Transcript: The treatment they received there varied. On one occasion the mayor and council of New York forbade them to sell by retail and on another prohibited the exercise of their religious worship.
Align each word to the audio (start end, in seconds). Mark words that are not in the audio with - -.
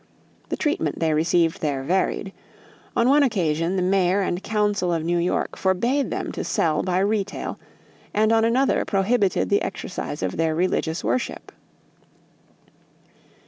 The 0.49 0.57
treatment 0.57 0.97
they 0.99 1.13
received 1.13 1.61
there 1.61 1.83
varied. 1.83 2.33
On 2.95 3.07
one 3.07 3.21
occasion 3.21 3.75
the 3.75 3.83
mayor 3.83 4.19
and 4.21 4.41
council 4.41 4.91
of 4.91 5.03
New 5.03 5.19
York 5.19 5.55
forbade 5.55 6.09
them 6.09 6.31
to 6.31 6.43
sell 6.43 6.81
by 6.81 6.97
retail 6.97 7.59
and 8.11 8.33
on 8.33 8.43
another 8.43 8.83
prohibited 8.83 9.49
the 9.49 9.61
exercise 9.61 10.23
of 10.23 10.37
their 10.37 10.55
religious 10.55 11.03
worship. 11.03 11.51